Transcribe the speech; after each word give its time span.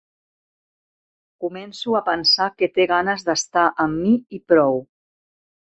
Començo 1.45 1.99
a 1.99 2.03
pensar 2.09 2.49
que 2.63 2.71
té 2.79 2.89
ganes 2.95 3.29
d'estar 3.29 3.69
amb 3.87 4.05
mi 4.07 4.19
i 4.41 4.45
prou. 4.55 4.85